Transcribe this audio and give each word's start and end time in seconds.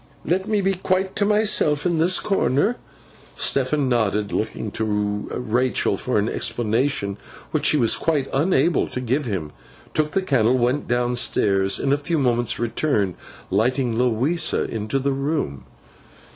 'Let 0.25 0.47
me 0.47 0.61
be 0.61 0.73
quite 0.73 1.15
to 1.17 1.25
myself 1.25 1.85
in 1.85 1.99
this 1.99 2.19
corner.' 2.19 2.75
Stephen 3.35 3.87
nodded; 3.87 4.33
looking 4.33 4.71
to 4.71 4.83
Rachael 4.83 5.95
for 5.95 6.17
an 6.17 6.27
explanation, 6.27 7.17
which 7.51 7.67
she 7.67 7.77
was 7.77 7.95
quite 7.95 8.27
unable 8.33 8.87
to 8.87 8.99
give 8.99 9.25
him; 9.25 9.51
took 9.93 10.09
the 10.13 10.23
candle, 10.23 10.57
went 10.57 10.87
downstairs, 10.87 11.77
and 11.77 11.89
in 11.89 11.93
a 11.93 11.97
few 12.01 12.17
moments 12.17 12.57
returned, 12.57 13.13
lighting 13.51 13.95
Louisa 13.95 14.63
into 14.63 14.97
the 14.97 15.13
room. 15.13 15.65